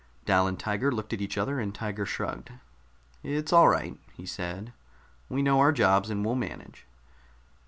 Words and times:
Dal 0.25 0.47
and 0.47 0.59
Tiger 0.59 0.91
looked 0.91 1.13
at 1.13 1.21
each 1.21 1.37
other, 1.37 1.59
and 1.59 1.75
Tiger 1.75 2.07
shrugged. 2.07 2.51
"It's 3.21 3.53
all 3.53 3.67
right," 3.69 3.99
he 4.15 4.25
said. 4.25 4.73
"We 5.29 5.43
know 5.43 5.59
our 5.59 5.71
jobs, 5.71 6.09
and 6.09 6.25
we'll 6.25 6.33
manage." 6.33 6.87